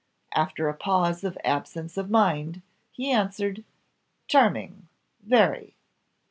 After 0.33 0.67
a 0.67 0.73
pause 0.73 1.23
of 1.23 1.37
absence 1.43 1.95
of 1.95 2.09
mind, 2.09 2.63
he 2.91 3.11
answered, 3.11 3.63
"Charming! 4.27 4.87
very!" 5.21 5.75